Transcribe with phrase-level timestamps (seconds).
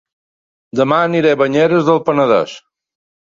[0.79, 2.57] Dema aniré a Banyeres del Penedès